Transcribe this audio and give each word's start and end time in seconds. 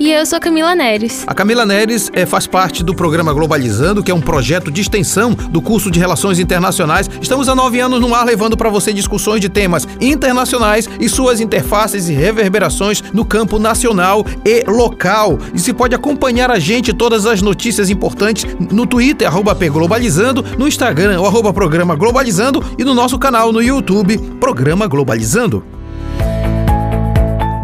E 0.00 0.10
eu 0.10 0.24
sou 0.24 0.40
Camila 0.40 0.74
Neres. 0.74 1.24
A 1.26 1.34
Camila 1.34 1.66
Neres 1.66 2.10
é, 2.14 2.24
faz 2.24 2.46
parte 2.46 2.82
do 2.82 2.94
programa 2.94 3.34
Globalizando, 3.34 4.02
que 4.02 4.10
é 4.10 4.14
um 4.14 4.20
projeto 4.22 4.70
de 4.70 4.80
extensão 4.80 5.34
do 5.34 5.60
curso 5.60 5.90
de 5.90 5.98
Relações 5.98 6.38
Internacionais. 6.38 7.06
Estamos 7.20 7.50
há 7.50 7.54
nove 7.54 7.80
anos 7.80 8.00
no 8.00 8.14
ar 8.14 8.24
levando 8.24 8.56
para 8.56 8.70
você 8.70 8.94
discussões 8.94 9.42
de 9.42 9.50
temas 9.50 9.86
internacionais 10.00 10.88
e 10.98 11.06
suas 11.06 11.38
interfaces 11.38 12.08
e 12.08 12.14
reverberações 12.14 13.02
no 13.12 13.26
campo 13.26 13.58
nacional 13.58 14.24
e 14.42 14.64
local. 14.66 15.38
E 15.52 15.58
se 15.58 15.74
pode 15.74 15.94
acompanhar 15.94 16.50
a 16.50 16.58
gente 16.58 16.94
todas 16.94 17.26
as 17.26 17.42
notícias 17.42 17.90
importantes 17.90 18.46
no 18.58 18.86
Twitter, 18.86 19.28
arroba 19.28 19.52
Globalizando, 19.52 20.42
no 20.56 20.66
Instagram, 20.66 21.20
o 21.20 21.26
arroba 21.26 21.52
Programa 21.52 21.94
Globalizando 21.94 22.64
e 22.78 22.84
no 22.84 22.94
nosso 22.94 23.18
canal 23.18 23.52
no 23.52 23.62
YouTube, 23.62 24.16
Programa 24.40 24.86
Globalizando. 24.86 25.62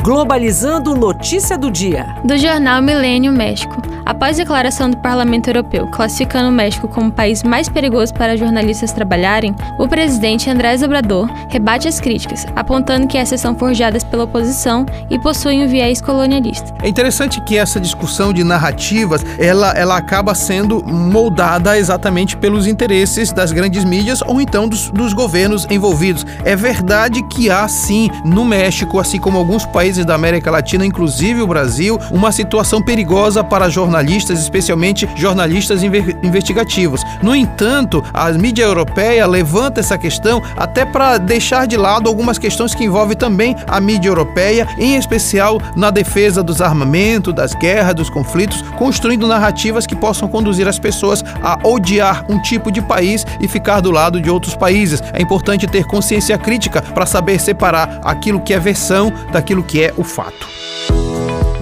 Globalizando 0.06 0.94
Notícia 0.94 1.58
do 1.58 1.68
Dia. 1.68 2.06
Do 2.24 2.38
jornal 2.38 2.80
Milênio 2.80 3.32
México. 3.32 3.82
Após 4.06 4.36
declaração 4.36 4.88
do 4.88 4.96
Parlamento 4.98 5.48
Europeu 5.48 5.88
classificando 5.88 6.48
o 6.48 6.52
México 6.52 6.86
como 6.86 7.08
o 7.08 7.12
país 7.12 7.42
mais 7.42 7.68
perigoso 7.68 8.14
para 8.14 8.36
jornalistas 8.36 8.92
trabalharem, 8.92 9.52
o 9.80 9.88
presidente 9.88 10.48
Andrés 10.48 10.80
Obrador 10.80 11.28
rebate 11.48 11.88
as 11.88 11.98
críticas, 11.98 12.46
apontando 12.54 13.08
que 13.08 13.18
essas 13.18 13.40
são 13.40 13.58
forjadas 13.58 14.04
pela 14.04 14.22
oposição 14.22 14.86
e 15.10 15.18
possuem 15.18 15.64
um 15.64 15.68
viés 15.68 16.00
colonialista. 16.00 16.72
É 16.84 16.88
interessante 16.88 17.40
que 17.40 17.58
essa 17.58 17.80
discussão 17.80 18.32
de 18.32 18.44
narrativas, 18.44 19.26
ela, 19.40 19.72
ela 19.72 19.96
acaba 19.96 20.36
sendo 20.36 20.84
moldada 20.84 21.76
exatamente 21.76 22.36
pelos 22.36 22.68
interesses 22.68 23.32
das 23.32 23.50
grandes 23.50 23.82
mídias 23.82 24.22
ou 24.22 24.40
então 24.40 24.68
dos, 24.68 24.88
dos 24.88 25.12
governos 25.12 25.66
envolvidos. 25.68 26.24
É 26.44 26.54
verdade 26.54 27.24
que 27.24 27.50
há 27.50 27.66
sim 27.66 28.08
no 28.24 28.44
México, 28.44 29.00
assim 29.00 29.18
como 29.18 29.36
alguns 29.36 29.66
países 29.66 29.95
da 30.04 30.14
América 30.14 30.50
Latina, 30.50 30.84
inclusive 30.84 31.42
o 31.42 31.46
Brasil, 31.46 31.98
uma 32.10 32.32
situação 32.32 32.82
perigosa 32.82 33.42
para 33.42 33.68
jornalistas 33.68 33.96
jornalistas, 33.96 34.40
especialmente 34.40 35.08
jornalistas 35.14 35.82
investigativos. 35.82 37.02
No 37.22 37.34
entanto, 37.34 38.02
a 38.12 38.30
mídia 38.32 38.64
europeia 38.64 39.26
levanta 39.26 39.80
essa 39.80 39.96
questão 39.96 40.42
até 40.56 40.84
para 40.84 41.18
deixar 41.18 41.66
de 41.66 41.76
lado 41.76 42.08
algumas 42.08 42.38
questões 42.38 42.74
que 42.74 42.84
envolvem 42.84 43.16
também 43.16 43.56
a 43.66 43.80
mídia 43.80 44.08
europeia, 44.08 44.68
em 44.78 44.96
especial 44.96 45.60
na 45.74 45.90
defesa 45.90 46.42
dos 46.42 46.60
armamentos, 46.60 47.34
das 47.34 47.54
guerras, 47.54 47.94
dos 47.94 48.10
conflitos, 48.10 48.62
construindo 48.78 49.26
narrativas 49.26 49.86
que 49.86 49.96
possam 49.96 50.28
conduzir 50.28 50.68
as 50.68 50.78
pessoas 50.78 51.24
a 51.42 51.58
odiar 51.66 52.24
um 52.28 52.40
tipo 52.40 52.70
de 52.70 52.82
país 52.82 53.24
e 53.40 53.48
ficar 53.48 53.80
do 53.80 53.90
lado 53.90 54.20
de 54.20 54.30
outros 54.30 54.54
países. 54.54 55.02
É 55.12 55.22
importante 55.22 55.66
ter 55.66 55.84
consciência 55.84 56.36
crítica 56.36 56.82
para 56.82 57.06
saber 57.06 57.40
separar 57.40 58.00
aquilo 58.04 58.40
que 58.40 58.52
é 58.52 58.58
versão 58.58 59.12
daquilo 59.32 59.62
que 59.62 59.82
é 59.82 59.85
o 59.96 60.04
fato. 60.04 60.48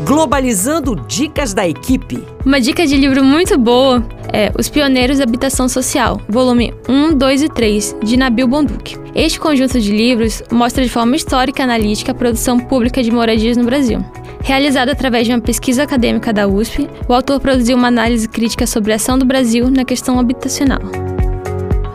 Globalizando 0.04 0.94
Dicas 1.08 1.54
da 1.54 1.66
Equipe. 1.66 2.22
Uma 2.44 2.60
dica 2.60 2.86
de 2.86 2.96
livro 2.96 3.24
muito 3.24 3.56
boa 3.56 4.04
é 4.32 4.52
Os 4.58 4.68
Pioneiros 4.68 5.18
da 5.18 5.24
Habitação 5.24 5.68
Social, 5.68 6.20
volume 6.28 6.74
1, 6.88 7.16
2 7.16 7.42
e 7.42 7.48
3, 7.48 7.96
de 8.02 8.16
Nabil 8.16 8.46
Bonduque. 8.46 8.98
Este 9.14 9.40
conjunto 9.40 9.80
de 9.80 9.90
livros 9.90 10.42
mostra 10.50 10.82
de 10.82 10.90
forma 10.90 11.16
histórica 11.16 11.62
e 11.62 11.64
analítica 11.64 12.12
a 12.12 12.14
produção 12.14 12.58
pública 12.58 13.02
de 13.02 13.10
moradias 13.10 13.56
no 13.56 13.64
Brasil. 13.64 14.04
Realizado 14.42 14.90
através 14.90 15.26
de 15.26 15.32
uma 15.32 15.40
pesquisa 15.40 15.84
acadêmica 15.84 16.32
da 16.32 16.46
USP, 16.46 16.88
o 17.08 17.14
autor 17.14 17.40
produziu 17.40 17.76
uma 17.76 17.88
análise 17.88 18.28
crítica 18.28 18.66
sobre 18.66 18.92
a 18.92 18.96
ação 18.96 19.18
do 19.18 19.24
Brasil 19.24 19.70
na 19.70 19.84
questão 19.84 20.18
habitacional. 20.18 20.80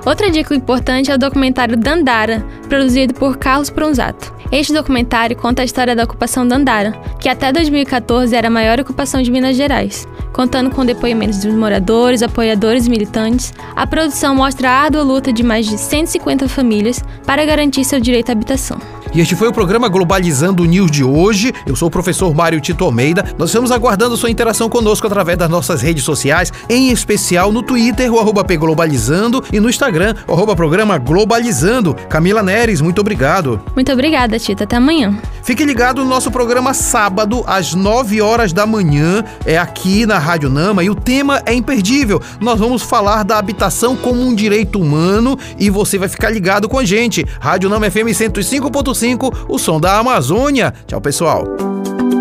Outra 0.09 0.31
dica 0.31 0.55
importante 0.55 1.11
é 1.11 1.13
o 1.13 1.19
documentário 1.19 1.77
Dandara, 1.77 2.43
produzido 2.67 3.14
por 3.14 3.37
Carlos 3.37 3.70
Pronzato. 3.70 4.33
Este 4.52 4.73
documentário 4.73 5.37
conta 5.37 5.61
a 5.61 5.65
história 5.65 5.95
da 5.95 6.03
ocupação 6.03 6.47
Dandara, 6.47 6.93
que 7.20 7.30
até 7.30 7.53
2014 7.53 8.36
era 8.36 8.47
a 8.47 8.49
maior 8.49 8.80
ocupação 8.80 9.21
de 9.21 9.30
Minas 9.30 9.55
Gerais. 9.55 10.08
Contando 10.33 10.71
com 10.71 10.83
depoimentos 10.83 11.37
dos 11.37 11.53
moradores, 11.53 12.23
apoiadores 12.23 12.87
e 12.87 12.89
militantes, 12.89 13.53
a 13.75 13.86
produção 13.86 14.33
mostra 14.33 14.71
a 14.71 14.81
árdua 14.81 15.03
luta 15.03 15.31
de 15.31 15.43
mais 15.43 15.67
de 15.67 15.77
150 15.77 16.49
famílias 16.49 17.03
para 17.23 17.45
garantir 17.45 17.83
seu 17.83 17.99
direito 17.99 18.30
à 18.30 18.31
habitação. 18.31 18.81
E 19.14 19.20
este 19.20 19.36
foi 19.36 19.47
o 19.47 19.53
programa 19.53 19.89
Globalizando 19.89 20.64
News 20.65 20.92
de 20.92 21.03
hoje. 21.03 21.52
Eu 21.65 21.75
sou 21.75 21.87
o 21.87 21.92
professor 21.92 22.33
Mário 22.33 22.61
Tito 22.61 22.83
Almeida. 22.83 23.25
Nós 23.37 23.49
estamos 23.49 23.71
aguardando 23.71 24.15
sua 24.15 24.30
interação 24.30 24.70
conosco 24.70 25.08
através 25.08 25.37
das 25.37 25.49
nossas 25.49 25.81
redes 25.81 26.03
sociais, 26.03 26.53
em 26.70 26.92
especial 26.92 27.52
no 27.52 27.64
Twitter, 27.64 28.14
o 28.14 28.20
arroba 28.20 28.43
Globalizando, 28.43 29.43
e 29.52 29.59
no 29.59 29.70
Instagram, 29.70 30.15
o 30.27 30.33
arroba 30.33 30.55
Programa 30.55 30.97
Globalizando. 30.97 31.95
Camila 32.08 32.43
Neres, 32.43 32.81
muito 32.81 33.02
obrigado. 33.02 33.61
Muito 33.73 33.92
obrigada, 33.92 34.37
Tita. 34.37 34.64
Até 34.64 34.75
amanhã. 34.75 35.17
Fique 35.44 35.66
ligado 35.66 36.04
no 36.04 36.10
nosso 36.10 36.32
programa 36.32 36.73
sábado, 36.73 37.44
às 37.48 37.73
9 37.73 38.22
horas 38.22 38.54
da 38.54 38.66
manhã, 38.66 39.23
é 39.45 39.58
aqui 39.58 40.05
na 40.05 40.17
Rádio 40.17 40.50
Nama, 40.50 40.83
e 40.83 40.89
o 40.89 40.95
tema 40.95 41.42
é 41.45 41.54
imperdível. 41.54 42.22
Nós 42.39 42.60
vamos 42.60 42.82
falar 42.82 43.23
da 43.23 43.38
habitação 43.38 43.95
como 43.95 44.22
um 44.22 44.36
direito 44.36 44.80
humano 44.80 45.38
e 45.58 45.70
você 45.70 45.98
vai 45.98 46.10
ficar 46.10 46.30
ligado 46.30 46.70
com 46.70 46.77
a 46.77 46.86
gente. 46.86 47.26
Rádio 47.39 47.70
Nama 47.70 47.89
FM 47.89 48.10
105.5 48.14 49.45
o 49.48 49.58
som 49.58 49.80
da 49.80 49.98
Amazônia. 49.98 50.73
Tchau, 50.88 51.02
pessoal. 51.02 51.45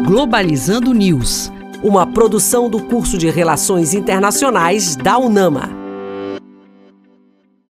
Globalizando 0.06 0.92
News, 0.92 1.52
uma 1.82 2.06
produção 2.06 2.70
do 2.70 2.80
curso 2.80 3.18
de 3.18 3.28
Relações 3.30 3.94
Internacionais 3.94 4.96
da 4.96 5.18
UNAMA. 5.18 5.77